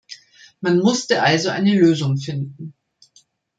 [0.61, 2.73] Man musste also eine Lösung finden.